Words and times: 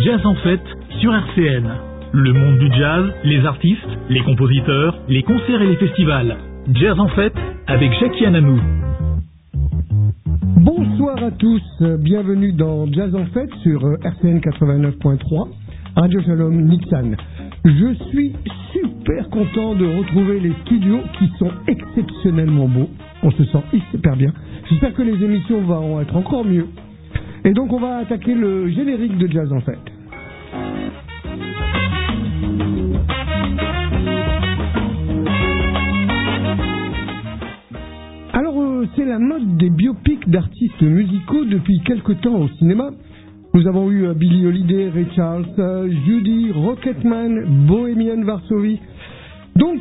Jazz 0.00 0.20
en 0.24 0.34
fête 0.36 0.66
sur 1.00 1.14
RCN. 1.14 1.68
Le 2.12 2.32
monde 2.32 2.58
du 2.58 2.68
jazz, 2.76 3.04
les 3.24 3.44
artistes, 3.46 3.88
les 4.10 4.20
compositeurs, 4.20 4.98
les 5.08 5.22
concerts 5.22 5.62
et 5.62 5.66
les 5.66 5.76
festivals. 5.76 6.36
Jazz 6.74 6.98
en 6.98 7.08
fête 7.08 7.36
avec 7.66 7.92
Jackie 8.00 8.26
Ananou. 8.26 8.60
Bonsoir 10.56 11.22
à 11.22 11.30
tous, 11.30 11.62
bienvenue 12.00 12.52
dans 12.52 12.90
Jazz 12.92 13.14
en 13.14 13.26
fête 13.26 13.50
sur 13.62 13.80
RCN 14.02 14.38
89.3, 14.40 15.48
Radio 15.96 16.20
Shalom 16.22 16.62
Nixon. 16.62 17.12
Je 17.64 17.94
suis 18.10 18.32
super 18.72 19.28
content 19.30 19.74
de 19.74 19.86
retrouver 19.86 20.40
les 20.40 20.52
studios 20.64 21.00
qui 21.18 21.30
sont 21.38 21.50
exceptionnellement 21.68 22.68
beaux. 22.68 22.90
On 23.22 23.30
se 23.30 23.44
sent 23.44 23.62
super 23.92 24.16
bien. 24.16 24.32
J'espère 24.68 24.94
que 24.94 25.02
les 25.02 25.24
émissions 25.24 25.62
vont 25.62 26.00
être 26.00 26.16
encore 26.16 26.44
mieux. 26.44 26.66
Et 27.46 27.52
donc 27.52 27.72
on 27.72 27.78
va 27.78 27.98
attaquer 27.98 28.34
le 28.34 28.68
générique 28.70 29.16
de 29.18 29.28
Jazz 29.28 29.52
en 29.52 29.60
fête. 29.60 29.78
Alors 38.32 38.60
euh, 38.60 38.88
c'est 38.96 39.04
la 39.04 39.20
mode 39.20 39.58
des 39.58 39.70
biopics 39.70 40.28
d'artistes 40.28 40.82
musicaux 40.82 41.44
depuis 41.44 41.80
quelque 41.84 42.14
temps 42.14 42.34
au 42.34 42.48
cinéma. 42.58 42.90
Nous 43.54 43.68
avons 43.68 43.92
eu 43.92 44.06
euh, 44.06 44.14
Billy 44.14 44.44
Holiday, 44.44 44.88
Ray 44.88 45.06
Charles, 45.14 45.46
euh, 45.60 45.88
Judy, 46.04 46.50
Rocketman, 46.50 47.66
Bohemian 47.68 48.24
Varsovie. 48.24 48.80
Donc, 49.54 49.80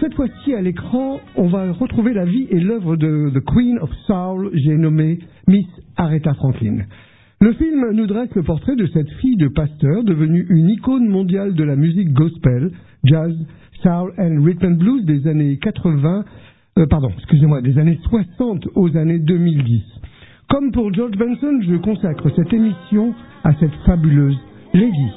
cette 0.00 0.14
fois-ci 0.14 0.54
à 0.54 0.62
l'écran, 0.62 1.20
on 1.36 1.48
va 1.48 1.72
retrouver 1.72 2.14
la 2.14 2.24
vie 2.24 2.46
et 2.48 2.58
l'œuvre 2.58 2.96
de 2.96 3.30
The 3.34 3.44
Queen 3.44 3.78
of 3.80 3.90
Soul, 4.06 4.48
j'ai 4.54 4.78
nommé 4.78 5.18
Miss 5.52 5.66
Aretha 5.98 6.32
Franklin. 6.32 6.78
Le 7.42 7.52
film 7.52 7.90
nous 7.92 8.06
dresse 8.06 8.34
le 8.34 8.42
portrait 8.42 8.74
de 8.74 8.86
cette 8.86 9.10
fille 9.20 9.36
de 9.36 9.48
pasteur 9.48 10.02
devenue 10.02 10.46
une 10.48 10.70
icône 10.70 11.06
mondiale 11.08 11.54
de 11.54 11.62
la 11.62 11.76
musique 11.76 12.10
gospel, 12.14 12.70
jazz, 13.04 13.34
soul 13.82 14.14
and 14.16 14.42
rhythm 14.42 14.64
and 14.64 14.76
blues 14.78 15.04
des 15.04 15.26
années 15.26 15.58
80, 15.58 16.24
euh, 16.78 16.86
pardon, 16.88 17.10
excusez-moi, 17.18 17.60
des 17.60 17.76
années 17.76 17.98
60 18.02 18.68
aux 18.76 18.96
années 18.96 19.18
2010. 19.18 19.82
Comme 20.48 20.72
pour 20.72 20.90
George 20.94 21.18
Benson, 21.18 21.60
je 21.60 21.76
consacre 21.76 22.30
cette 22.34 22.52
émission 22.54 23.12
à 23.44 23.52
cette 23.60 23.74
fabuleuse 23.84 24.38
lady. 24.72 25.10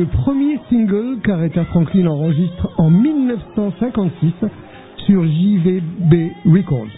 Le 0.00 0.06
premier 0.06 0.58
single 0.70 1.20
qu'Aretha 1.22 1.66
Franklin 1.66 2.06
enregistre 2.06 2.72
en 2.78 2.88
1956 2.88 4.32
sur 5.04 5.22
JVB 5.26 6.30
Records. 6.46 6.88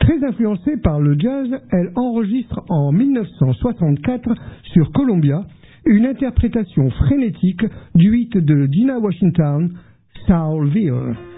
Très 0.00 0.24
influencée 0.24 0.76
par 0.82 0.98
le 0.98 1.16
jazz, 1.16 1.48
elle 1.70 1.92
enregistre 1.94 2.60
en 2.70 2.90
1964 2.90 4.30
sur 4.72 4.90
Columbia 4.90 5.44
une 5.86 6.06
interprétation 6.06 6.90
frénétique 6.90 7.64
du 7.94 8.18
hit 8.18 8.36
de 8.36 8.66
Dina 8.66 8.98
Washington, 8.98 9.70
Soulville. 10.26 11.14
Tell 11.14 11.33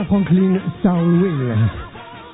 Franklin. 0.00 0.58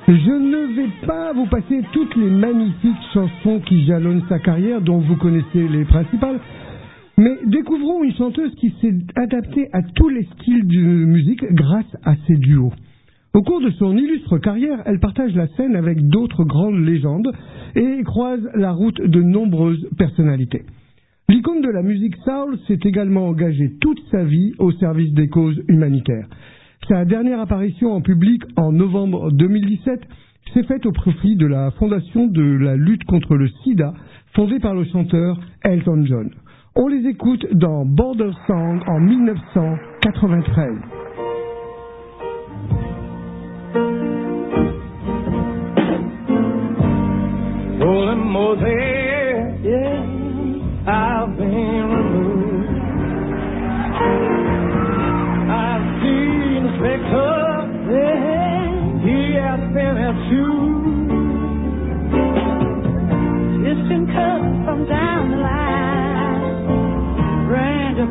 Je 0.07 0.31
ne 0.31 0.75
vais 0.75 0.89
pas 1.05 1.33
vous 1.33 1.45
passer 1.47 1.81
toutes 1.91 2.15
les 2.15 2.29
magnifiques 2.29 2.95
chansons 3.13 3.59
qui 3.67 3.85
jalonnent 3.85 4.23
sa 4.29 4.39
carrière, 4.39 4.81
dont 4.81 4.99
vous 4.99 5.17
connaissez 5.17 5.67
les 5.67 5.83
principales, 5.83 6.39
mais 7.17 7.37
découvrons 7.45 8.03
une 8.03 8.13
chanteuse 8.13 8.55
qui 8.55 8.73
s'est 8.81 8.95
adaptée 9.15 9.67
à 9.73 9.81
tous 9.83 10.07
les 10.07 10.23
styles 10.23 10.67
de 10.67 10.79
musique 11.05 11.43
grâce 11.51 11.97
à 12.05 12.15
ses 12.27 12.37
duos. 12.37 12.71
Au 13.33 13.41
cours 13.41 13.61
de 13.61 13.71
son 13.71 13.95
illustre 13.97 14.37
carrière, 14.37 14.81
elle 14.85 14.99
partage 14.99 15.35
la 15.35 15.47
scène 15.49 15.75
avec 15.75 16.07
d'autres 16.07 16.45
grandes 16.45 16.79
légendes 16.79 17.31
et 17.75 18.01
croise 18.03 18.49
la 18.55 18.71
route 18.71 19.01
de 19.01 19.21
nombreuses 19.21 19.85
personnalités. 19.97 20.63
L'icône 21.27 21.61
de 21.61 21.69
la 21.69 21.83
musique 21.83 22.15
soul 22.23 22.57
s'est 22.67 22.79
également 22.85 23.27
engagée 23.27 23.73
toute 23.81 23.99
sa 24.11 24.23
vie 24.23 24.53
au 24.57 24.71
service 24.71 25.13
des 25.13 25.27
causes 25.27 25.61
humanitaires. 25.67 26.27
Sa 26.87 27.05
dernière 27.05 27.39
apparition 27.39 27.91
en 27.93 28.01
public 28.01 28.41
en 28.55 28.71
novembre 28.71 29.31
2017 29.31 30.01
s'est 30.53 30.63
faite 30.63 30.85
au 30.85 30.91
profit 30.91 31.35
de 31.35 31.45
la 31.45 31.71
Fondation 31.71 32.27
de 32.27 32.41
la 32.41 32.75
lutte 32.75 33.03
contre 33.03 33.35
le 33.35 33.47
sida, 33.63 33.93
fondée 34.33 34.59
par 34.59 34.73
le 34.73 34.85
chanteur 34.85 35.39
Elton 35.63 36.03
John. 36.05 36.29
On 36.75 36.87
les 36.87 37.07
écoute 37.07 37.45
dans 37.53 37.85
Border 37.85 38.31
Song 38.47 38.81
en 38.87 38.99
1993. 38.99 40.73
I've 50.91 51.37
been 51.37 51.89
removed. 51.91 52.39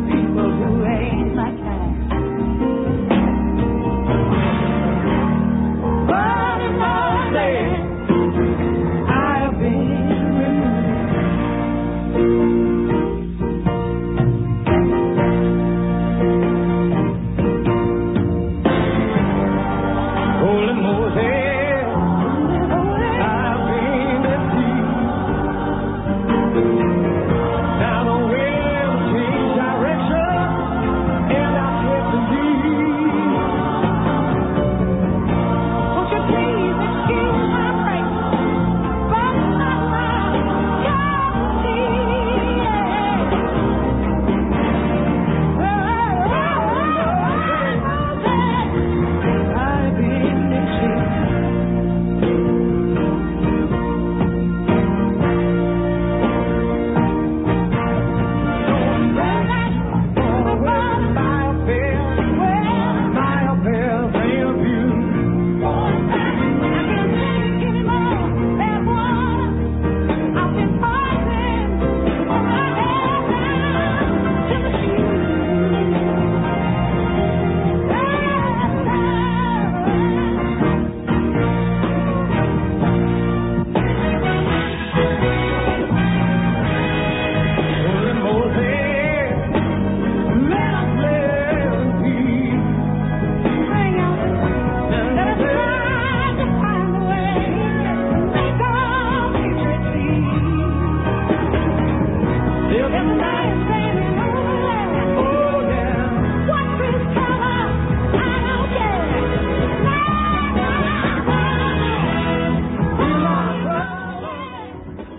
People 0.07 0.51
who 0.51 0.85
ain't 0.87 1.28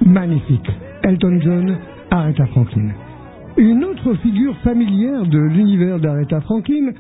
Magnifique. 0.10 0.70
Elton 1.04 1.40
John, 1.42 1.78
Aretha 2.12 2.46
Franklin. 2.48 2.90
Une 3.58 3.84
autre 3.84 4.16
figure 4.16 4.58
familière 4.64 5.24
de 5.26 5.38
l'univers 5.38 6.00
d'Aretha 6.00 6.42
Franklin, 6.42 6.92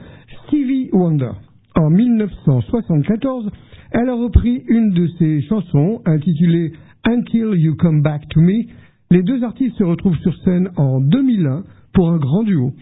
Stevie 0.45 0.89
Wonder. 0.93 1.31
En 1.75 1.89
1974, 1.89 3.49
elle 3.91 4.09
a 4.09 4.13
repris 4.15 4.63
une 4.67 4.91
de 4.91 5.07
ses 5.17 5.41
chansons 5.43 6.01
intitulée 6.05 6.73
Until 7.05 7.53
You 7.55 7.75
Come 7.75 8.01
Back 8.01 8.27
to 8.29 8.41
Me. 8.41 8.65
Les 9.11 9.23
deux 9.23 9.43
artistes 9.43 9.75
se 9.77 9.83
retrouvent 9.83 10.19
sur 10.19 10.35
scène 10.43 10.69
en 10.77 11.01
2001 11.01 11.63
pour 11.93 12.11
un 12.11 12.17
grand 12.17 12.43
duo. 12.43 12.73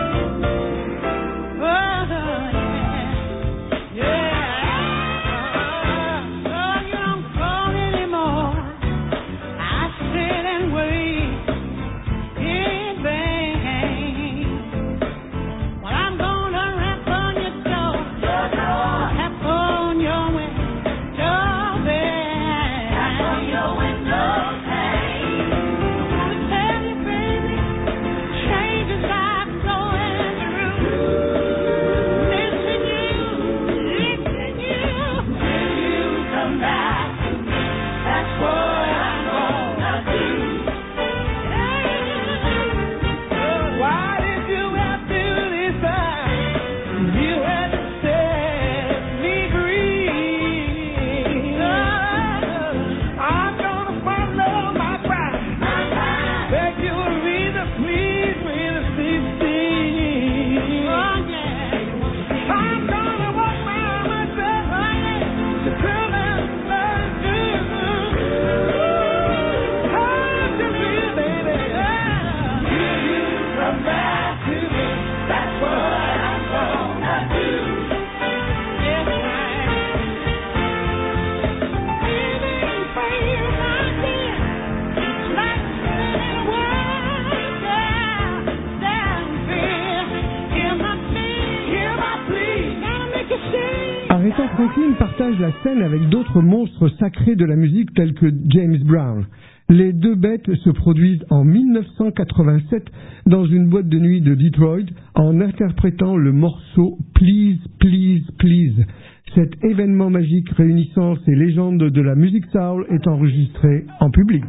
De 97.10 97.44
la 97.44 97.56
musique 97.56 97.92
que 97.92 98.32
James 98.48 98.78
Brown. 98.84 99.26
Les 99.68 99.92
deux 99.92 100.14
bêtes 100.14 100.54
se 100.54 100.70
produisent 100.70 101.24
en 101.30 101.44
1987 101.44 102.84
dans 103.26 103.44
une 103.44 103.68
boîte 103.68 103.88
de 103.88 103.98
nuit 103.98 104.22
de 104.22 104.34
Detroit 104.34 104.86
en 105.14 105.40
interprétant 105.40 106.16
le 106.16 106.32
morceau 106.32 106.98
Please, 107.14 107.58
Please, 107.78 108.22
Please. 108.38 108.86
Cet 109.34 109.62
événement 109.64 110.08
magique 110.08 110.48
réunissant 110.50 111.16
ces 111.26 111.34
légendes 111.34 111.78
de 111.90 112.00
la 112.00 112.14
musique 112.14 112.46
soul 112.52 112.86
est 112.90 113.06
enregistré 113.06 113.84
en 114.00 114.10
public. 114.10 114.44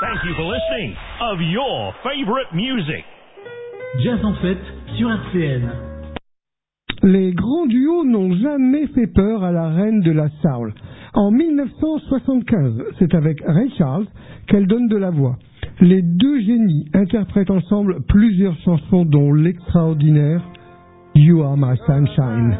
Thank 0.00 0.22
you 0.22 0.32
for 0.36 0.44
listening 0.44 0.94
of 1.20 1.40
your 1.40 1.92
favorite 2.04 2.54
music. 2.54 3.04
Jazz 4.04 4.24
en 4.24 4.34
fête 4.34 4.62
sur 4.96 5.10
RCN. 5.10 5.72
Les 7.02 7.32
grands 7.32 7.66
duos 7.66 8.04
n'ont 8.04 8.32
jamais 8.36 8.86
fait 8.94 9.08
peur 9.08 9.42
à 9.42 9.50
la 9.50 9.70
reine 9.70 10.00
de 10.02 10.12
la 10.12 10.28
soul. 10.40 10.72
En 11.14 11.32
1975, 11.32 12.84
c'est 13.00 13.12
avec 13.12 13.40
Ray 13.44 13.72
Charles 13.76 14.06
qu'elle 14.46 14.68
donne 14.68 14.86
de 14.86 14.96
la 14.96 15.10
voix. 15.10 15.36
Les 15.80 16.02
deux 16.02 16.42
génies 16.42 16.88
interprètent 16.94 17.50
ensemble 17.50 17.96
plusieurs 18.06 18.56
chansons 18.58 19.04
dont 19.04 19.34
l'extraordinaire 19.34 20.42
You 21.16 21.42
Are 21.42 21.56
My 21.56 21.76
Sunshine. 21.88 22.56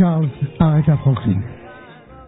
Charles, 0.00 0.30
Aretha 0.58 0.96
Franklin. 0.96 1.42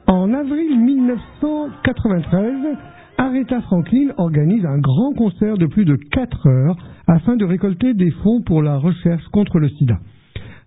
En 0.07 0.35
avril 0.35 0.79
1993, 0.79 2.77
Aretha 3.17 3.63
Franklin 3.63 4.09
organise 4.19 4.67
un 4.67 4.77
grand 4.77 5.15
concert 5.15 5.57
de 5.57 5.65
plus 5.65 5.87
de 5.87 5.97
4 5.97 6.47
heures 6.49 6.77
afin 7.07 7.37
de 7.37 7.47
récolter 7.47 7.95
des 7.95 8.11
fonds 8.11 8.43
pour 8.43 8.63
la 8.63 8.77
recherche 8.77 9.27
contre 9.29 9.59
le 9.59 9.71
sida. 9.71 9.95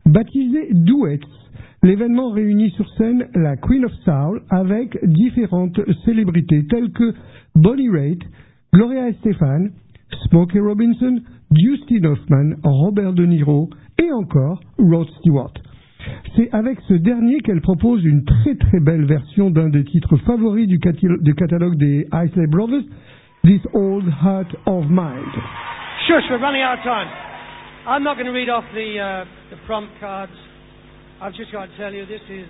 Baptisé 0.07 0.69
Duets, 0.71 1.19
l'événement 1.83 2.31
réunit 2.31 2.71
sur 2.71 2.89
scène 2.97 3.27
la 3.35 3.55
Queen 3.55 3.85
of 3.85 3.93
Soul 4.03 4.41
avec 4.49 4.97
différentes 5.05 5.79
célébrités 6.05 6.65
telles 6.65 6.91
que 6.91 7.13
Bonnie 7.53 7.89
Raitt, 7.89 8.23
Gloria 8.73 9.09
Estefan, 9.09 9.67
Smokey 10.29 10.59
Robinson, 10.59 11.19
Dustin 11.51 12.03
Hoffman, 12.05 12.55
Robert 12.63 13.13
De 13.13 13.27
Niro 13.27 13.69
et 14.03 14.11
encore 14.11 14.59
Rod 14.79 15.07
Stewart. 15.19 15.53
C'est 16.35 16.49
avec 16.53 16.79
ce 16.87 16.93
dernier 16.93 17.39
qu'elle 17.39 17.61
propose 17.61 18.03
une 18.03 18.23
très 18.25 18.55
très 18.55 18.79
belle 18.79 19.05
version 19.05 19.49
d'un 19.49 19.69
des 19.69 19.83
titres 19.83 20.17
favoris 20.17 20.67
du, 20.67 20.79
catalogue 20.79 21.75
des 21.77 22.07
Isley 22.13 22.47
Brothers, 22.47 22.83
This 23.43 23.61
Old 23.73 24.05
Heart 24.07 24.55
of 24.65 24.89
Mine. 24.89 25.31
Shush, 26.07 26.23
we're 26.29 26.41
running 26.41 26.61
out 26.61 26.79
of 26.79 26.83
time. 26.83 27.07
I'm 27.87 28.03
not 28.03 28.15
going 28.15 28.25
to 28.25 28.33
read 28.33 28.49
off 28.49 28.63
the, 28.73 28.99
uh, 28.99 29.25
the 29.51 29.57
prompt 29.65 29.91
cards. 29.99 30.33
I've 31.21 31.33
just 31.33 31.51
got 31.51 31.67
to 31.67 31.77
tell 31.77 31.93
you, 31.93 32.05
this 32.05 32.21
is 32.29 32.45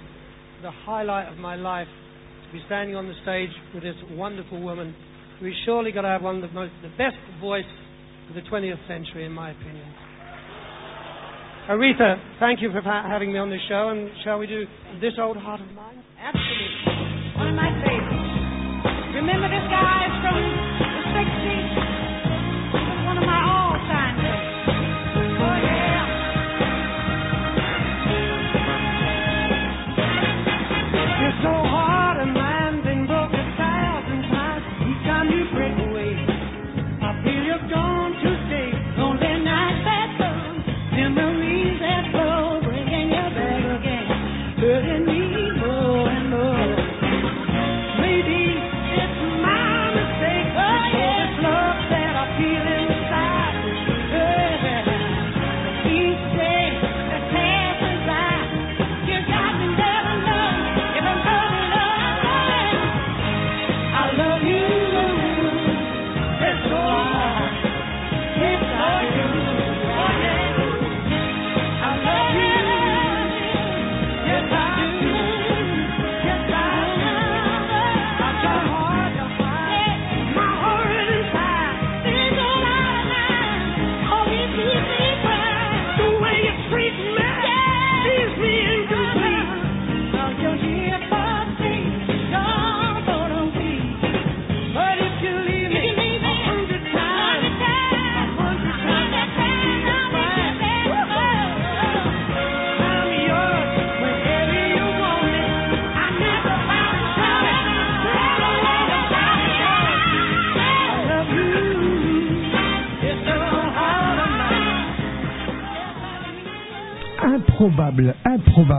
the 0.61 0.71
highlight 0.71 1.27
of 1.27 1.37
my 1.37 1.55
life 1.55 1.87
to 1.87 2.57
be 2.57 2.63
standing 2.65 2.95
on 2.95 3.07
the 3.07 3.13
stage 3.23 3.51
with 3.73 3.83
this 3.83 3.95
wonderful 4.11 4.61
woman 4.61 4.95
who 5.39 5.47
is 5.47 5.53
surely 5.65 5.91
got 5.91 6.01
to 6.01 6.07
have 6.07 6.21
one 6.21 6.37
of 6.37 6.41
the 6.41 6.53
most, 6.55 6.71
the 6.81 6.89
best 6.97 7.19
voice 7.41 7.67
of 8.29 8.35
the 8.35 8.41
20th 8.49 8.79
century, 8.87 9.25
in 9.25 9.31
my 9.31 9.51
opinion. 9.51 9.85
Aretha, 11.69 12.17
thank 12.39 12.61
you 12.61 12.69
for 12.71 12.81
ha- 12.81 13.07
having 13.09 13.33
me 13.33 13.39
on 13.39 13.49
this 13.49 13.61
show, 13.67 13.89
and 13.89 14.09
shall 14.23 14.37
we 14.37 14.45
do 14.45 14.65
This 15.01 15.13
Old 15.19 15.37
Heart 15.37 15.61
of 15.61 15.69
Mine? 15.73 15.97
Absolutely. 16.21 17.41
One 17.41 17.49
of 17.49 17.55
my 17.57 17.71
favorites. 17.81 18.29
Remember 19.17 19.49
this 19.49 19.65
guy 19.73 20.01
from 20.21 20.37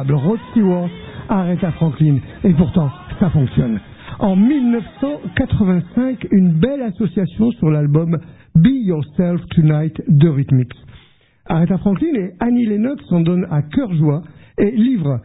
improbable. 0.06 0.14
Rod 0.14 0.38
Stewart, 0.50 0.90
Aretha 1.28 1.72
Franklin. 1.72 2.18
Et 2.44 2.52
pourtant, 2.54 2.90
ça 3.20 3.30
fonctionne. 3.30 3.80
En 4.18 4.36
1985, 4.36 6.26
une 6.30 6.52
belle 6.52 6.82
association 6.82 7.50
sur 7.52 7.70
l'album 7.70 8.18
Be 8.54 8.68
Yourself 8.68 9.40
Tonight 9.50 10.00
de 10.08 10.28
Rhythmix. 10.28 10.74
Aretha 11.46 11.78
Franklin 11.78 12.14
et 12.14 12.32
Annie 12.40 12.66
Lennox 12.66 13.04
s'en 13.08 13.20
donnent 13.20 13.46
à 13.50 13.62
cœur 13.62 13.92
joie 13.94 14.22
et 14.58 14.70
livrent 14.70 15.20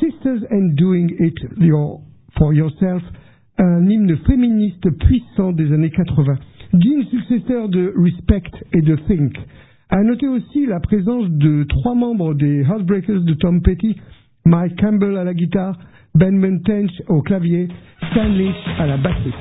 Sisters 0.00 0.44
and 0.50 0.74
Doing 0.74 1.08
It 1.20 1.38
For 2.38 2.54
Yourself, 2.54 3.02
un 3.58 3.86
hymne 3.86 4.16
féministe 4.26 4.90
puissant 4.98 5.52
des 5.52 5.70
années 5.72 5.90
80, 5.90 6.34
digne 6.72 7.04
successeur 7.04 7.68
de 7.68 7.92
Respect 7.96 8.50
et 8.72 8.80
de 8.80 8.96
Think. 9.06 9.36
À 9.92 10.02
noter 10.02 10.26
aussi 10.26 10.64
la 10.64 10.80
présence 10.80 11.28
de 11.28 11.64
trois 11.64 11.94
membres 11.94 12.32
des 12.32 12.62
Heartbreakers 12.62 13.20
de 13.20 13.34
Tom 13.34 13.60
Petty, 13.60 13.94
Mike 14.46 14.80
Campbell 14.80 15.18
à 15.18 15.24
la 15.24 15.34
guitare, 15.34 15.78
Ben 16.14 16.34
Mentench 16.34 16.90
au 17.08 17.20
clavier, 17.20 17.68
Stan 18.10 18.24
Lynch 18.26 18.56
à 18.78 18.86
la 18.86 18.96
batterie. 18.96 19.34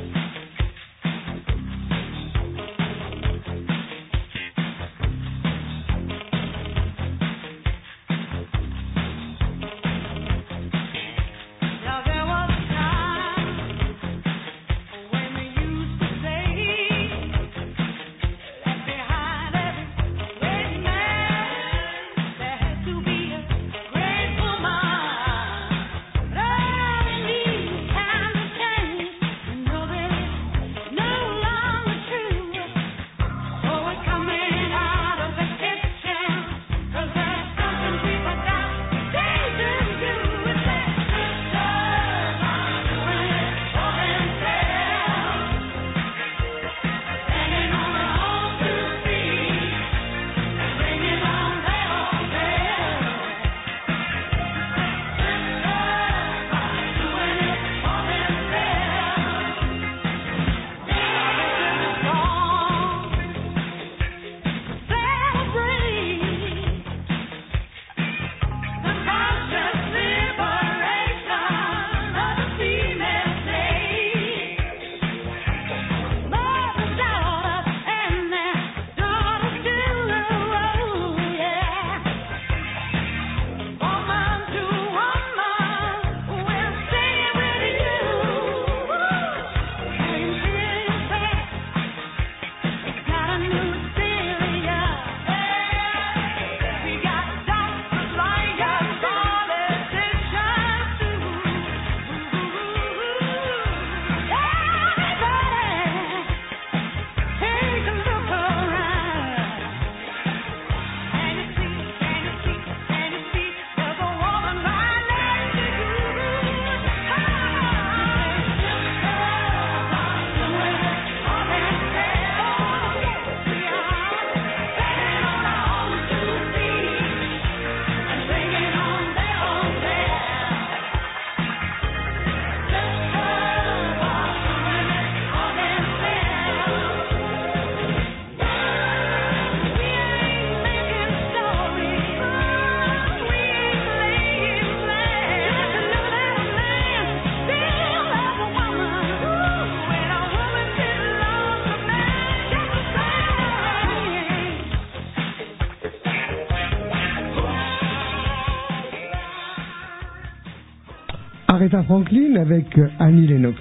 Franklin 161.84 162.36
avec 162.36 162.66
Annie 163.00 163.28
Lennox. 163.28 163.58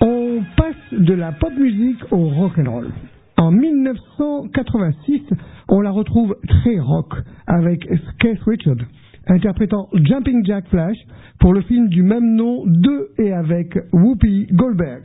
On 0.00 0.42
passe 0.56 0.74
de 0.92 1.14
la 1.14 1.32
pop 1.32 1.52
musique 1.56 2.00
au 2.10 2.28
rock 2.28 2.58
and 2.58 2.70
roll. 2.70 2.90
En 3.36 3.50
1986, 3.50 5.22
on 5.68 5.80
la 5.80 5.90
retrouve 5.90 6.36
très 6.46 6.78
rock 6.78 7.14
avec 7.46 7.86
Keith 8.18 8.40
Richard 8.46 8.76
interprétant 9.26 9.88
Jumping 9.94 10.44
Jack 10.44 10.66
Flash 10.68 10.96
pour 11.40 11.54
le 11.54 11.62
film 11.62 11.88
du 11.88 12.02
même 12.02 12.34
nom 12.34 12.64
de 12.66 13.10
et 13.18 13.32
avec 13.32 13.78
Whoopi 13.92 14.46
Goldberg. 14.52 15.02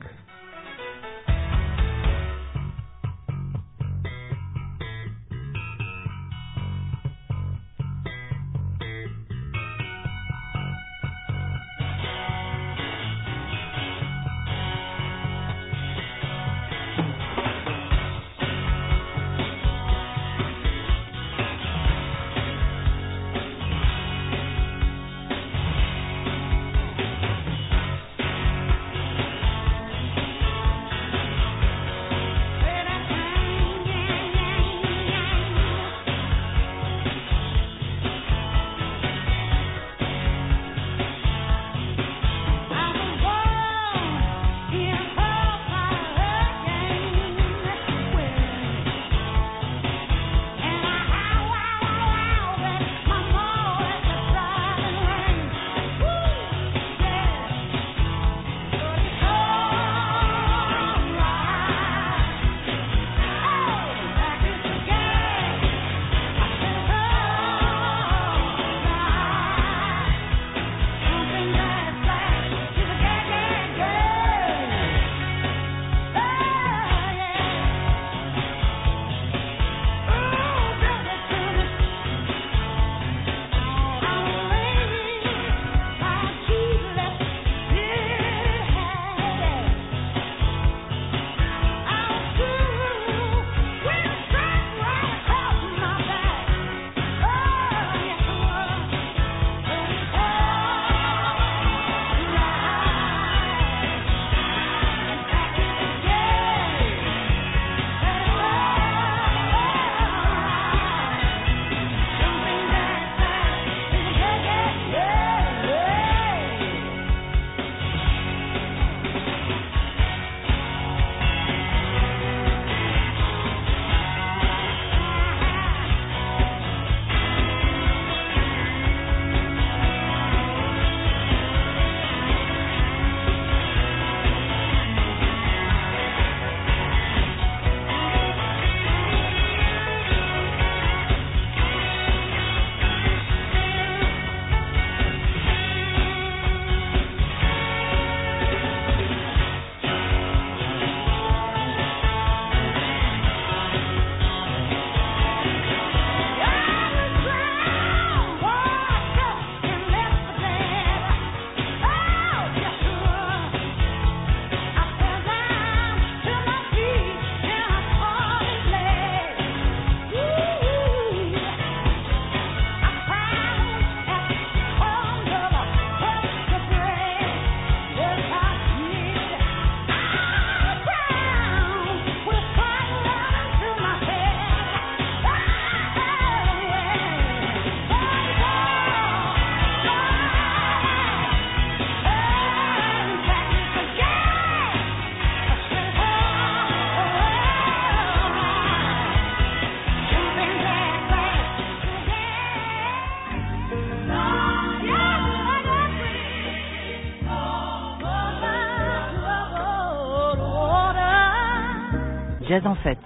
Jazz 212.60 212.68
en 212.68 212.76
fête. 212.76 212.98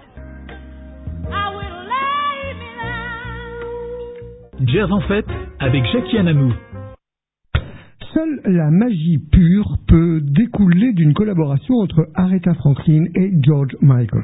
Jazz 4.65 4.91
en 4.91 5.01
fête 5.01 5.27
avec 5.59 5.83
Jackie 5.93 6.17
Ananou. 6.17 6.51
Seule 8.15 8.41
la 8.45 8.71
magie 8.71 9.19
pure 9.31 9.77
peut 9.87 10.21
découler 10.21 10.93
d'une 10.93 11.13
collaboration 11.13 11.75
entre 11.75 12.07
Aretha 12.15 12.55
Franklin 12.55 13.05
et 13.13 13.31
George 13.43 13.77
Michael. 13.81 14.23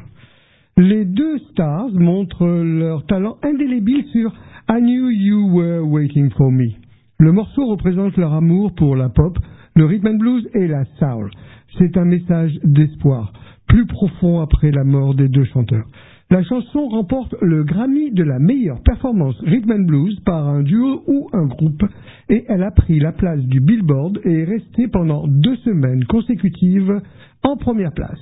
Les 0.76 1.04
deux 1.04 1.38
stars 1.50 1.92
montrent 1.92 2.48
leur 2.48 3.06
talent 3.06 3.36
indélébile 3.44 4.04
sur 4.06 4.32
I 4.68 4.80
Knew 4.80 5.10
You 5.10 5.48
Were 5.52 5.86
Waiting 5.86 6.30
for 6.30 6.50
Me. 6.50 6.70
Le 7.18 7.30
morceau 7.30 7.66
représente 7.66 8.16
leur 8.16 8.34
amour 8.34 8.74
pour 8.74 8.96
la 8.96 9.10
pop, 9.10 9.38
le 9.76 9.84
rhythm 9.84 10.08
and 10.08 10.18
blues 10.18 10.48
et 10.54 10.66
la 10.66 10.84
soul. 10.98 11.30
C'est 11.78 11.96
un 11.96 12.04
message 12.04 12.58
d'espoir, 12.64 13.32
plus 13.70 13.86
profond 13.86 14.40
après 14.40 14.72
la 14.72 14.82
mort 14.82 15.14
des 15.14 15.28
deux 15.28 15.44
chanteurs. 15.44 15.86
La 16.28 16.42
chanson 16.42 16.88
remporte 16.88 17.36
le 17.40 17.62
Grammy 17.62 18.10
de 18.10 18.24
la 18.24 18.40
meilleure 18.40 18.82
performance 18.82 19.36
rhythm 19.42 19.70
and 19.70 19.84
blues 19.86 20.18
par 20.24 20.48
un 20.48 20.62
duo 20.62 21.04
ou 21.06 21.28
un 21.32 21.46
groupe 21.46 21.84
et 22.28 22.44
elle 22.48 22.64
a 22.64 22.72
pris 22.72 22.98
la 22.98 23.12
place 23.12 23.40
du 23.40 23.60
Billboard 23.60 24.20
et 24.24 24.40
est 24.40 24.44
restée 24.44 24.88
pendant 24.88 25.26
deux 25.28 25.56
semaines 25.58 26.04
consécutives 26.04 27.00
en 27.44 27.56
première 27.56 27.92
place. 27.92 28.18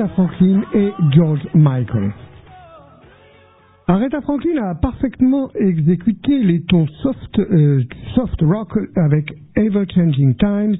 Aretha 0.00 0.14
Franklin 0.14 0.62
et 0.72 0.92
George 1.14 1.46
Michael. 1.54 2.10
Aretha 3.86 4.22
Franklin 4.22 4.56
a 4.62 4.74
parfaitement 4.74 5.50
exécuté 5.54 6.42
les 6.42 6.62
tons 6.62 6.86
euh, 7.38 7.82
soft, 8.14 8.40
rock 8.40 8.78
avec 8.96 9.30
Ever 9.56 9.84
Changing 9.94 10.36
Times, 10.36 10.76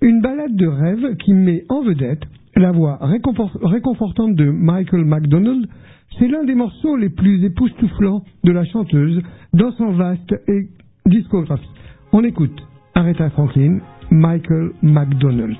une 0.00 0.22
balade 0.22 0.56
de 0.56 0.66
rêve 0.66 1.16
qui 1.16 1.34
met 1.34 1.64
en 1.68 1.82
vedette 1.82 2.22
la 2.56 2.72
voix 2.72 2.98
réconfortante 3.02 4.36
de 4.36 4.50
Michael 4.50 5.04
McDonald. 5.04 5.66
C'est 6.18 6.28
l'un 6.28 6.44
des 6.44 6.54
morceaux 6.54 6.96
les 6.96 7.10
plus 7.10 7.44
époustouflants 7.44 8.22
de 8.42 8.52
la 8.52 8.64
chanteuse 8.64 9.20
dans 9.52 9.72
son 9.72 9.90
vaste 9.92 10.34
discographie. 11.04 11.68
On 12.12 12.24
écoute 12.24 12.58
Aretha 12.94 13.28
Franklin, 13.30 13.80
Michael 14.10 14.70
McDonald. 14.80 15.58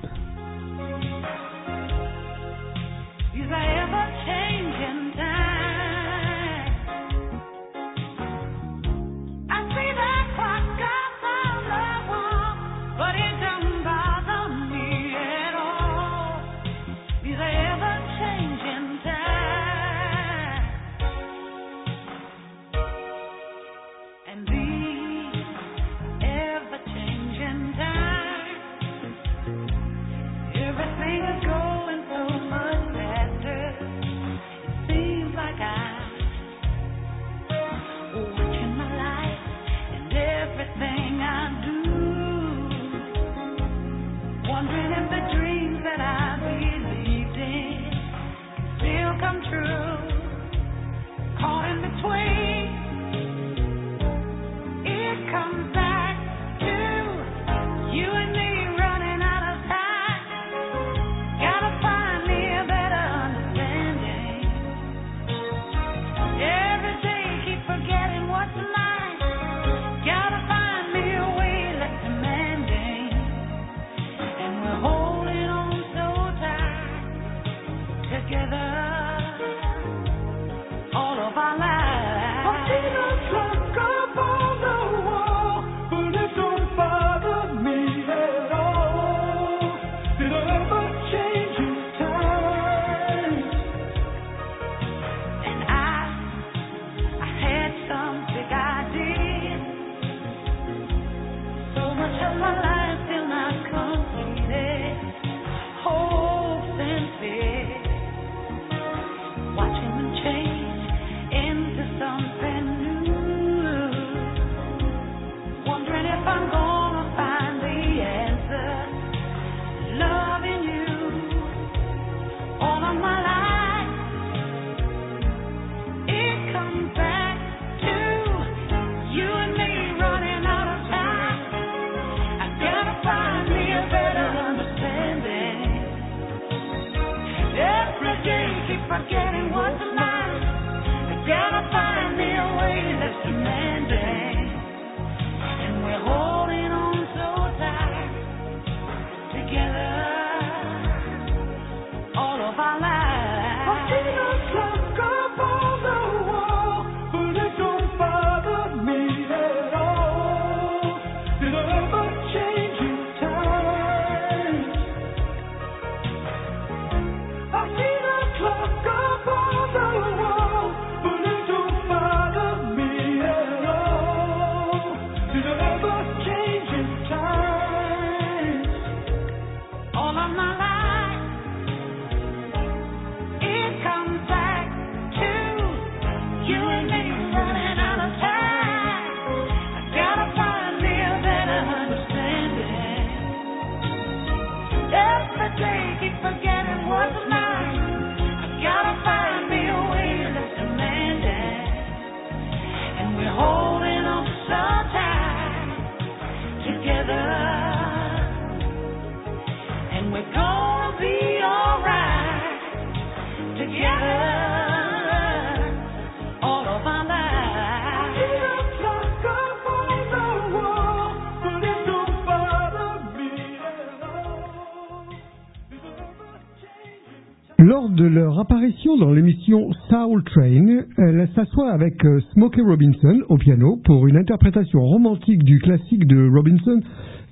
Lors 227.59 227.89
de 227.89 228.05
leur 228.05 228.39
apparition 228.39 228.99
dans 228.99 229.13
l'émission 229.13 229.71
Soul 229.89 230.25
Train, 230.25 230.83
elle 230.99 231.29
s'assoit 231.35 231.71
avec 231.71 232.05
euh, 232.05 232.21
Smokey 232.33 232.61
Robinson 232.61 233.23
au 233.31 233.39
piano 233.39 233.79
pour 233.85 234.07
une 234.09 234.19
interprétation 234.19 234.81
romantique 234.81 235.43
du 235.43 235.59
classique 235.59 236.07
de 236.07 236.29
Robinson 236.29 236.81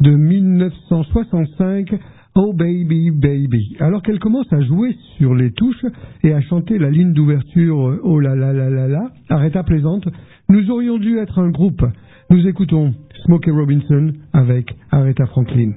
de 0.00 0.10
1965 0.12 1.94
Oh 2.42 2.54
Baby 2.54 3.10
Baby, 3.10 3.76
alors 3.80 4.02
qu'elle 4.02 4.18
commence 4.18 4.50
à 4.50 4.62
jouer 4.62 4.96
sur 5.18 5.34
les 5.34 5.52
touches 5.52 5.84
et 6.22 6.32
à 6.32 6.40
chanter 6.40 6.78
la 6.78 6.88
ligne 6.88 7.12
d'ouverture 7.12 7.98
Oh 8.02 8.18
là 8.18 8.34
là 8.34 8.54
là 8.54 8.70
là 8.70 8.88
là, 8.88 9.10
arrêta 9.28 9.62
plaisante, 9.62 10.08
nous 10.48 10.70
aurions 10.70 10.96
dû 10.96 11.18
être 11.18 11.38
un 11.38 11.50
groupe. 11.50 11.84
Nous 12.30 12.48
écoutons 12.48 12.94
Smokey 13.26 13.50
Robinson 13.50 14.14
avec 14.32 14.74
Aretha 14.90 15.26
Franklin. 15.26 15.72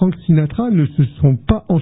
Frank 0.00 0.14
Sinatra 0.24 0.70
ne, 0.70 0.86
se 0.86 1.04
sont 1.20 1.36
pas 1.36 1.66
en 1.68 1.78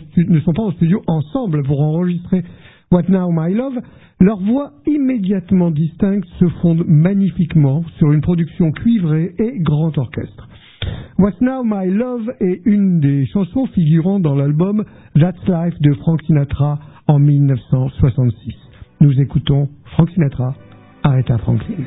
studio 0.73 1.03
ensemble 1.07 1.63
pour 1.63 1.81
enregistrer 1.81 2.43
What 2.91 3.05
Now 3.09 3.31
My 3.31 3.55
Love, 3.55 3.79
leurs 4.19 4.41
voix 4.41 4.73
immédiatement 4.89 5.71
distinctes 5.71 6.27
se 6.41 6.49
fondent 6.61 6.83
magnifiquement 6.89 7.85
sur 7.97 8.11
une 8.11 8.21
production 8.21 8.73
cuivrée 8.73 9.37
et 9.39 9.61
grand 9.61 9.97
orchestre. 9.97 10.49
What 11.21 11.35
Now 11.41 11.63
My 11.63 11.89
Love 11.93 12.29
est 12.41 12.61
une 12.65 12.99
des 12.99 13.25
chansons 13.27 13.67
figurant 13.67 14.19
dans 14.19 14.35
l'album 14.35 14.85
That's 15.15 15.39
Life 15.47 15.81
de 15.81 15.93
Frank 15.95 16.21
Sinatra 16.23 16.81
en 17.07 17.21
1966. 17.21 18.53
Nous 19.01 19.21
écoutons 19.21 19.69
Frank 19.93 20.11
Sinatra, 20.11 20.57
Aretha 21.05 21.39
Franklin. 21.39 21.85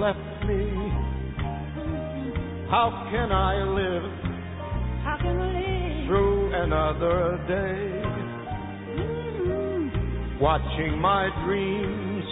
Left 0.00 0.44
me, 0.46 0.64
how 2.70 3.08
can 3.12 3.30
I 3.32 3.54
live 3.64 4.10
How 5.04 5.16
can 5.20 5.38
we 5.38 5.46
live? 5.46 6.06
through 6.06 6.54
another 6.54 7.38
day? 7.46 8.00
Watching 10.40 10.98
my 10.98 11.28
dreams 11.44 12.24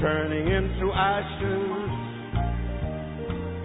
turning 0.00 0.46
into 0.48 0.92
ashes, 0.94 1.90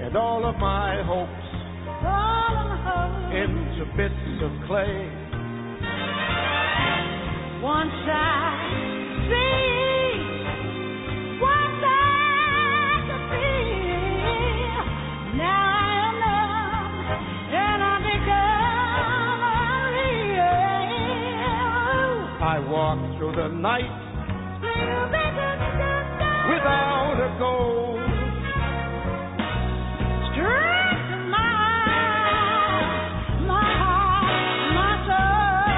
and 0.04 0.18
all 0.18 0.46
of 0.46 0.56
my 0.58 1.02
hopes 1.04 1.48
All 1.88 2.58
of 2.58 2.66
my 2.68 2.78
hopes. 2.84 3.36
into 3.36 3.86
bits 3.96 4.44
of 4.44 4.52
clay. 4.68 5.10
Once 7.62 7.92
I 8.10 8.68
see, 9.30 9.81
walk 22.72 23.00
through 23.18 23.34
the 23.36 23.48
night 23.50 23.92
without 26.50 27.18
a 27.20 27.30
goal. 27.40 27.98
My, 31.30 31.38
my 33.48 33.70
heart, 33.82 34.74
my 34.74 34.94
soul. 35.08 35.76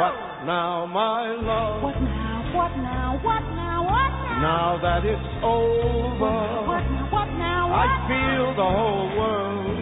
What 0.00 0.16
now, 0.46 0.86
my 0.86 1.28
love? 1.44 1.82
What 1.82 2.00
now? 2.00 2.52
What 2.54 2.72
now? 2.76 3.20
What 3.22 3.42
now? 3.54 3.84
What 3.84 4.10
now? 4.10 4.40
Now 4.40 4.78
that 4.82 5.04
it's 5.04 5.28
over, 5.44 6.36
What 6.66 6.84
now? 6.90 7.08
What 7.12 7.28
now? 7.36 7.72
I 7.72 7.86
feel 8.08 8.54
the 8.56 8.70
whole 8.76 9.08
world 9.18 9.76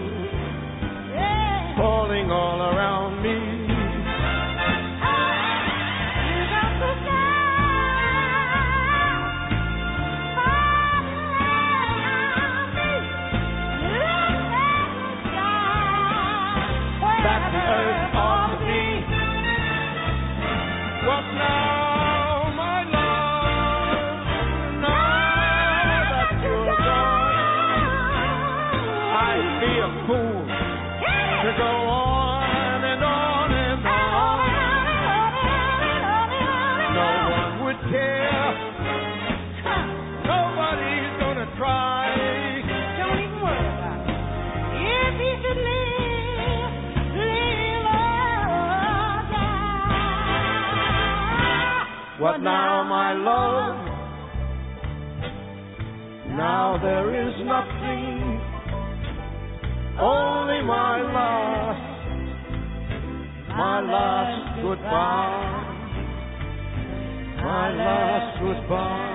Yeah. 1.15 1.77
falling 1.79 2.31
all 2.31 2.61
around 2.63 3.23
me. 3.23 3.54
What 52.25 52.41
now, 52.41 52.83
my 52.89 53.13
love? 53.13 53.77
Now 56.39 56.79
there 56.81 57.13
is 57.13 57.35
nothing, 57.45 58.41
only 60.01 60.63
my 60.65 61.03
last, 61.13 61.85
my 63.51 63.81
last 63.83 64.63
goodbye, 64.63 65.53
my 67.45 67.77
last 67.77 68.41
goodbye. 68.41 69.15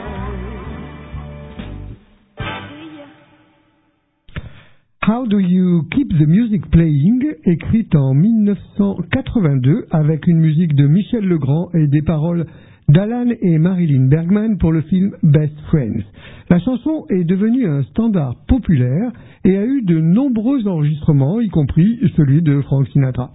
How 5.02 5.26
Do 5.26 5.40
You 5.40 5.88
Keep 5.96 6.10
the 6.10 6.28
Music 6.28 6.70
Playing, 6.70 7.24
écrite 7.46 7.96
en 7.96 8.14
1982 8.14 9.88
avec 9.90 10.28
une 10.28 10.38
musique 10.38 10.76
de 10.76 10.86
Michel 10.86 11.26
Legrand 11.26 11.72
et 11.74 11.88
des 11.88 12.04
paroles 12.04 12.46
d'Alan 12.90 13.28
et 13.42 13.58
Marilyn 13.60 14.08
Bergman 14.08 14.58
pour 14.58 14.72
le 14.72 14.82
film 14.82 15.12
Best 15.22 15.54
Friends. 15.68 16.04
La 16.50 16.60
chanson 16.60 17.06
est 17.10 17.24
devenue 17.24 17.68
un 17.68 17.84
standard 17.84 18.36
populaire 18.48 19.12
et 19.46 19.56
a 19.58 19.64
eu 19.64 19.84
de 19.84 20.00
nombreux 20.00 20.68
enregistrements, 20.68 21.40
y 21.40 21.50
compris 21.50 22.00
celui 22.18 22.42
de 22.42 22.62
Frank 22.62 22.88
Sinatra. 22.90 23.32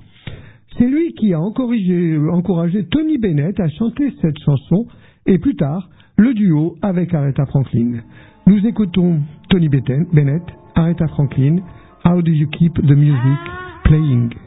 C'est 0.76 0.88
lui 0.88 1.12
qui 1.14 1.32
a 1.32 1.40
encouragé, 1.40 2.18
encouragé 2.32 2.84
Tony 2.90 3.18
Bennett 3.18 3.58
à 3.60 3.68
chanter 3.68 4.12
cette 4.20 4.38
chanson 4.44 4.86
et 5.26 5.38
plus 5.38 5.54
tard 5.54 5.88
le 6.16 6.34
duo 6.34 6.76
avec 6.82 7.14
Aretha 7.14 7.46
Franklin. 7.46 8.00
Nous 8.48 8.66
écoutons 8.66 9.20
Tony 9.50 9.68
Bennett, 9.68 10.42
Aretha 10.74 11.06
Franklin, 11.08 11.58
How 12.04 12.22
Do 12.22 12.32
You 12.32 12.48
Keep 12.48 12.74
the 12.74 12.96
Music 12.96 13.38
Playing? 13.84 14.43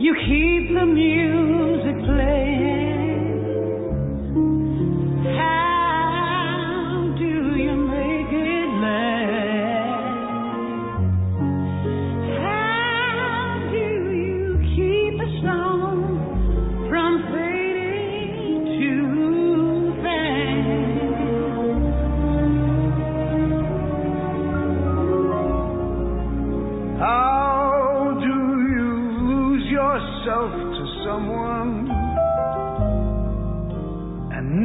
You 0.00 0.14
keep 0.14 0.74
the 0.74 0.86
music 0.86 2.04
playing? 2.06 2.79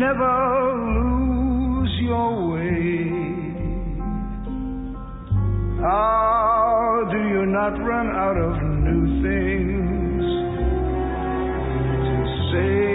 Never 0.05 0.37
lose 0.97 1.93
your 2.01 2.31
way? 2.53 3.09
How 5.81 7.09
do 7.11 7.17
you 7.33 7.43
not 7.47 7.73
run 7.91 8.07
out 8.25 8.37
of 8.37 8.53
new 8.87 9.03
things 9.25 10.25
to 12.05 12.15
say? 12.51 12.85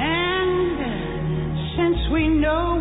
And 0.00 0.78
since 1.76 2.00
we 2.12 2.28
know 2.28 2.77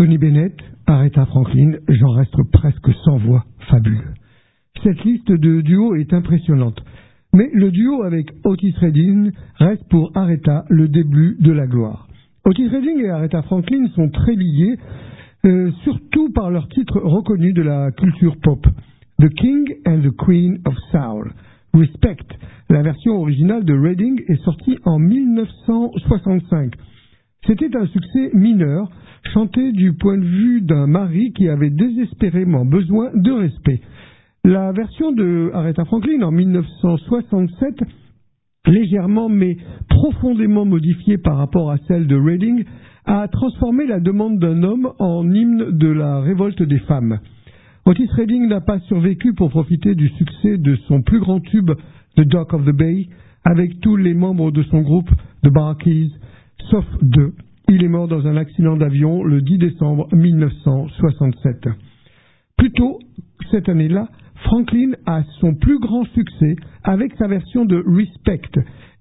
Tony 0.00 0.16
Bennett, 0.16 0.56
Aretha 0.86 1.26
Franklin, 1.26 1.72
j'en 1.86 2.12
reste 2.12 2.34
presque 2.52 2.90
sans 3.04 3.18
voix, 3.18 3.44
fabuleux. 3.68 4.14
Cette 4.82 5.04
liste 5.04 5.30
de 5.30 5.60
duos 5.60 5.94
est 5.94 6.14
impressionnante. 6.14 6.80
Mais 7.34 7.50
le 7.52 7.70
duo 7.70 8.02
avec 8.04 8.30
Otis 8.44 8.72
Redding 8.80 9.30
reste 9.56 9.86
pour 9.90 10.10
Aretha 10.14 10.64
le 10.70 10.88
début 10.88 11.36
de 11.40 11.52
la 11.52 11.66
gloire. 11.66 12.08
Otis 12.46 12.68
Redding 12.68 13.04
et 13.04 13.10
Aretha 13.10 13.42
Franklin 13.42 13.88
sont 13.94 14.08
très 14.08 14.36
liés, 14.36 14.78
euh, 15.44 15.70
surtout 15.84 16.32
par 16.32 16.50
leur 16.50 16.66
titre 16.70 16.98
reconnu 16.98 17.52
de 17.52 17.60
la 17.60 17.90
culture 17.90 18.38
pop. 18.42 18.66
The 19.18 19.28
King 19.28 19.66
and 19.86 20.00
the 20.00 20.16
Queen 20.16 20.62
of 20.64 20.78
Soul. 20.92 21.30
Respect. 21.74 22.24
La 22.70 22.80
version 22.80 23.20
originale 23.20 23.66
de 23.66 23.74
Redding 23.74 24.18
est 24.28 24.42
sortie 24.44 24.78
en 24.86 24.98
1965. 24.98 26.72
C'était 27.46 27.74
un 27.76 27.86
succès 27.86 28.30
mineur, 28.34 28.90
chanté 29.32 29.72
du 29.72 29.94
point 29.94 30.18
de 30.18 30.24
vue 30.24 30.60
d'un 30.60 30.86
mari 30.86 31.32
qui 31.32 31.48
avait 31.48 31.70
désespérément 31.70 32.64
besoin 32.64 33.10
de 33.14 33.30
respect. 33.32 33.80
La 34.44 34.72
version 34.72 35.12
de 35.12 35.50
Aretha 35.54 35.84
Franklin 35.84 36.22
en 36.22 36.30
1967, 36.30 37.82
légèrement 38.66 39.28
mais 39.28 39.56
profondément 39.88 40.64
modifiée 40.64 41.18
par 41.18 41.38
rapport 41.38 41.70
à 41.70 41.78
celle 41.88 42.06
de 42.06 42.16
Redding, 42.16 42.64
a 43.06 43.26
transformé 43.28 43.86
la 43.86 44.00
demande 44.00 44.38
d'un 44.38 44.62
homme 44.62 44.92
en 44.98 45.28
hymne 45.30 45.78
de 45.78 45.88
la 45.88 46.20
révolte 46.20 46.62
des 46.62 46.78
femmes. 46.80 47.18
Otis 47.86 48.08
Redding 48.16 48.48
n'a 48.48 48.60
pas 48.60 48.78
survécu 48.80 49.32
pour 49.32 49.50
profiter 49.50 49.94
du 49.94 50.08
succès 50.10 50.58
de 50.58 50.76
son 50.88 51.02
plus 51.02 51.20
grand 51.20 51.40
tube, 51.40 51.70
The 52.16 52.20
Dock 52.20 52.52
of 52.52 52.64
the 52.66 52.76
Bay, 52.76 53.08
avec 53.44 53.80
tous 53.80 53.96
les 53.96 54.12
membres 54.12 54.50
de 54.50 54.62
son 54.64 54.82
groupe 54.82 55.10
The 55.42 55.48
Barkeys, 55.48 56.10
sauf 56.70 56.84
deux. 57.02 57.32
Il 57.68 57.84
est 57.84 57.88
mort 57.88 58.08
dans 58.08 58.26
un 58.26 58.36
accident 58.36 58.76
d'avion 58.76 59.22
le 59.22 59.42
10 59.42 59.58
décembre 59.58 60.08
1967. 60.12 61.68
Plus 62.56 62.72
tôt, 62.72 62.98
cette 63.50 63.68
année-là, 63.68 64.08
Franklin 64.44 64.92
a 65.06 65.22
son 65.40 65.54
plus 65.54 65.78
grand 65.78 66.04
succès 66.04 66.56
avec 66.82 67.14
sa 67.16 67.28
version 67.28 67.64
de 67.64 67.82
Respect, 67.86 68.40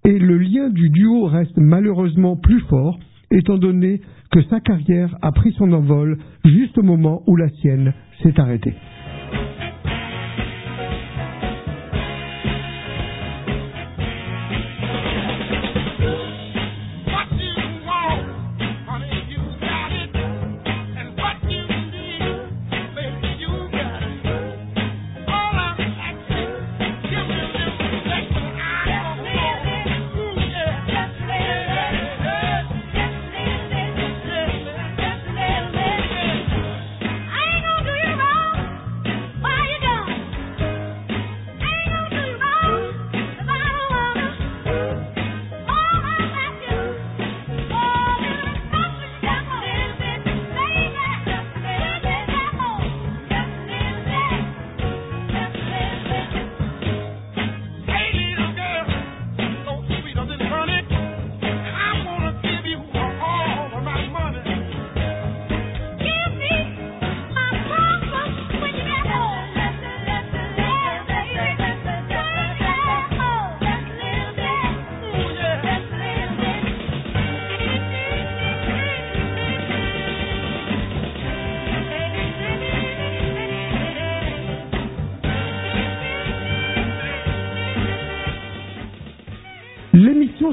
et 0.05 0.19
le 0.19 0.37
lien 0.37 0.69
du 0.69 0.89
duo 0.89 1.25
reste 1.25 1.57
malheureusement 1.57 2.35
plus 2.35 2.61
fort, 2.61 2.99
étant 3.31 3.57
donné 3.57 4.01
que 4.31 4.43
sa 4.43 4.59
carrière 4.59 5.17
a 5.21 5.31
pris 5.31 5.53
son 5.53 5.71
envol 5.73 6.17
juste 6.45 6.77
au 6.77 6.83
moment 6.83 7.23
où 7.27 7.35
la 7.35 7.49
sienne 7.49 7.93
s'est 8.21 8.39
arrêtée. 8.39 8.75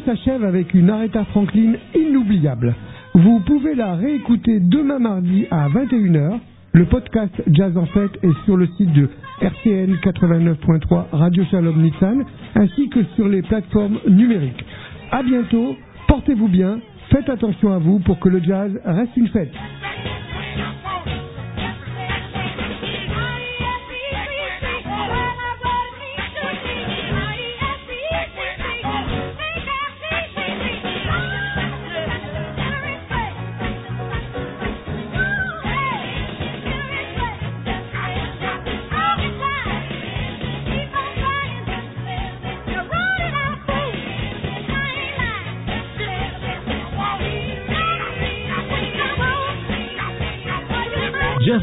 S'achève 0.06 0.44
avec 0.44 0.72
une 0.72 0.88
Aretha 0.88 1.24
Franklin 1.26 1.72
inoubliable. 1.94 2.74
Vous 3.14 3.40
pouvez 3.40 3.74
la 3.74 3.96
réécouter 3.96 4.60
demain 4.60 5.00
mardi 5.00 5.46
à 5.50 5.68
21h. 5.68 6.38
Le 6.72 6.84
podcast 6.84 7.34
Jazz 7.48 7.76
en 7.76 7.86
Fête 7.86 8.16
est 8.22 8.44
sur 8.44 8.56
le 8.56 8.68
site 8.78 8.92
de 8.92 9.08
RCN 9.40 9.94
89.3 9.96 11.06
Radio 11.10 11.44
Shalom 11.50 11.82
Nissan 11.82 12.24
ainsi 12.54 12.88
que 12.88 13.02
sur 13.16 13.26
les 13.26 13.42
plateformes 13.42 13.98
numériques. 14.08 14.64
À 15.10 15.24
bientôt, 15.24 15.74
portez-vous 16.06 16.48
bien, 16.48 16.78
faites 17.10 17.28
attention 17.28 17.72
à 17.72 17.78
vous 17.78 17.98
pour 17.98 18.20
que 18.20 18.28
le 18.28 18.40
jazz 18.40 18.70
reste 18.84 19.16
une 19.16 19.28
fête. 19.28 19.52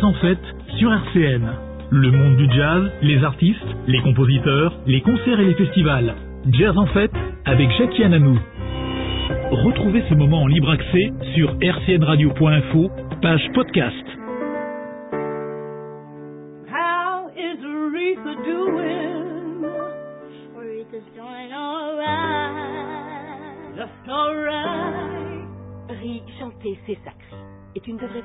En 0.03 0.13
fête 0.13 0.43
sur 0.77 0.91
RCN. 0.91 1.47
Le 1.91 2.11
monde 2.11 2.37
du 2.37 2.47
jazz, 2.55 2.91
les 3.01 3.23
artistes, 3.23 3.59
les 3.87 3.99
compositeurs, 4.01 4.73
les 4.85 5.01
concerts 5.01 5.39
et 5.39 5.45
les 5.45 5.53
festivals. 5.53 6.15
Jazz 6.51 6.77
en 6.77 6.87
fête 6.87 7.13
avec 7.45 7.69
Jackie 7.77 8.03
Ananou. 8.03 8.37
Retrouvez 9.51 10.03
ce 10.09 10.15
moment 10.15 10.43
en 10.43 10.47
libre 10.47 10.71
accès 10.71 11.11
sur 11.35 11.53
rcnradio.info, 11.61 12.91
page 13.21 13.49
podcast. 13.53 14.12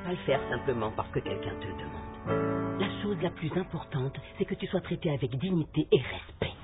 Pas 0.09 0.15
le 0.15 0.25
faire 0.25 0.39
simplement 0.49 0.91
parce 0.95 1.09
que 1.09 1.19
quelqu'un 1.19 1.51
te 1.61 1.67
le 1.67 1.73
demande. 1.73 2.81
La 2.81 2.87
chose 3.01 3.17
la 3.21 3.29
plus 3.29 3.51
importante, 3.55 4.19
c'est 4.37 4.45
que 4.45 4.55
tu 4.55 4.65
sois 4.67 4.81
traité 4.81 5.11
avec 5.11 5.37
dignité 5.37 5.87
et 5.91 5.97
respect. 5.97 6.55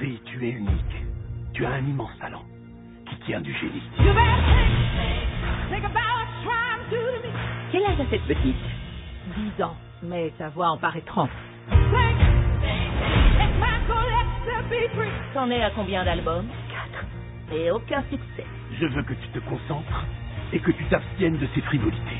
Oui, 0.00 0.20
tu 0.26 0.46
es 0.46 0.50
unique. 0.50 0.96
Tu 1.54 1.64
as 1.64 1.70
un 1.70 1.86
immense 1.86 2.16
talent 2.20 2.44
qui 3.08 3.16
tient 3.20 3.40
du 3.40 3.52
génie. 3.54 3.82
Quel 7.72 7.84
âge 7.84 8.00
a 8.00 8.10
cette 8.10 8.24
petite? 8.24 8.56
10 9.56 9.62
ans, 9.62 9.76
mais 10.02 10.32
sa 10.38 10.50
voix 10.50 10.68
en 10.68 10.76
paraît 10.76 11.02
30. 11.02 11.30
Think, 11.68 12.18
let 13.38 13.52
my 13.58 13.78
collector 13.86 14.62
be 14.68 14.88
free. 14.94 15.10
T'en 15.32 15.50
es 15.50 15.62
à 15.62 15.70
combien 15.70 16.04
d'albums? 16.04 16.48
4. 17.50 17.56
Et 17.56 17.70
aucun 17.70 18.02
succès. 18.10 18.44
Je 18.80 18.86
veux 18.86 19.02
que 19.02 19.14
tu 19.14 19.28
te 19.28 19.40
concentres 19.40 20.04
et 20.52 20.60
que 20.60 20.70
tu 20.70 20.84
t'abstiennes 20.84 21.36
de 21.36 21.48
ces 21.52 21.60
frivolités. 21.62 22.18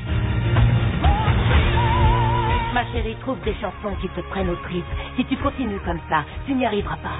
Ma 2.73 2.85
chérie, 2.91 3.15
trouve 3.21 3.39
des 3.41 3.53
chansons 3.55 3.95
qui 4.01 4.09
te 4.09 4.19
prennent 4.29 4.49
aux 4.49 4.55
tripes. 4.57 4.83
Si 5.15 5.23
tu 5.25 5.37
continues 5.37 5.79
comme 5.85 6.01
ça, 6.09 6.25
tu 6.45 6.53
n'y 6.53 6.65
arriveras 6.65 6.97
pas. 6.97 7.17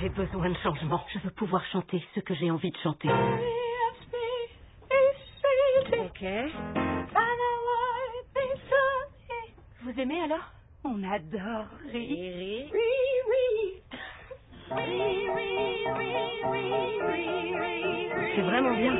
J'ai 0.00 0.08
besoin 0.10 0.50
de 0.50 0.56
changement. 0.62 1.04
Je 1.12 1.18
veux 1.18 1.30
pouvoir 1.30 1.64
chanter 1.72 2.00
ce 2.14 2.20
que 2.20 2.34
j'ai 2.34 2.52
envie 2.52 2.70
de 2.70 2.78
chanter. 2.78 3.08
Ok. 5.98 6.24
Vous 9.82 10.00
aimez 10.00 10.22
alors? 10.22 10.52
On 10.84 11.02
adore 11.02 11.66
Rick. 11.92 12.10
Riri. 12.10 12.70
C'est 14.68 14.76
vraiment 18.42 18.74
bien. 18.74 18.92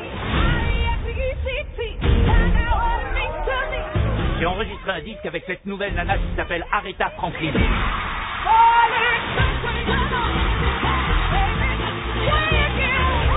J'ai 4.39 4.47
enregistré 4.47 4.91
un 4.91 5.01
disque 5.01 5.27
avec 5.27 5.45
cette 5.47 5.67
nouvelle 5.67 5.93
nana 5.95 6.17
qui 6.17 6.37
s'appelle 6.37 6.65
Aretha 6.73 7.11
Franklin. 7.11 7.53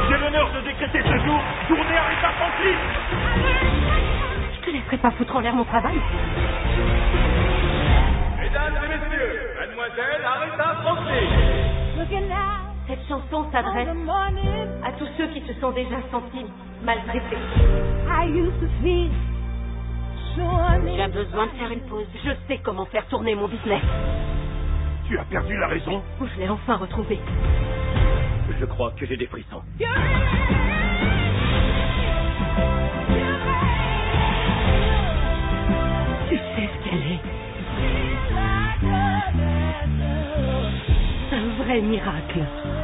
J'ai 0.10 0.18
l'honneur 0.18 0.52
de 0.54 0.62
décréter 0.62 1.02
ce 1.02 1.18
jour 1.26 1.42
journée 1.68 1.98
Aretha 1.98 2.32
Franklin. 2.38 2.78
Je 4.56 4.66
te 4.66 4.70
laisserai 4.72 4.98
pas 4.98 5.12
foutre 5.12 5.36
en 5.36 5.40
l'air 5.42 5.56
mon 5.56 5.66
travail. 5.66 6.00
Mesdames 8.40 8.78
et 8.78 8.88
messieurs, 8.88 9.50
mademoiselle 9.60 10.24
Aretha 10.24 10.76
Franklin. 10.84 11.71
Cette 12.88 13.08
chanson 13.08 13.46
s'adresse 13.52 13.88
à 14.84 14.92
tous 14.94 15.08
ceux 15.18 15.28
qui 15.28 15.42
se 15.42 15.54
sont 15.62 15.72
déjà 15.72 15.98
sentis 16.12 16.46
maltraités. 16.84 17.38
J'ai 20.36 21.08
besoin 21.08 21.46
de 21.46 21.52
faire 21.52 21.72
une 21.72 21.82
pause. 21.82 22.08
Je 22.26 22.32
sais 22.48 22.60
comment 22.64 22.86
faire 22.86 23.06
tourner 23.08 23.36
mon 23.36 23.48
business. 23.48 23.82
Tu 25.08 25.18
as 25.20 25.26
perdu 25.26 25.56
la 25.58 25.68
raison 25.68 26.02
Je 26.20 26.40
l'ai 26.40 26.50
enfin 26.50 26.78
retrouvé. 26.78 27.20
Je 28.60 28.66
crois 28.66 28.92
que 29.00 29.06
j'ai 29.06 29.18
des 29.18 29.28
frissons. 29.28 29.62
Vrai 41.72 41.82
miracle. 41.82 42.81